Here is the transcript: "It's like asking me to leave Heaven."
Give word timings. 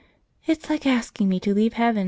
"It's 0.47 0.67
like 0.67 0.87
asking 0.87 1.29
me 1.29 1.39
to 1.41 1.53
leave 1.53 1.73
Heaven." 1.73 1.99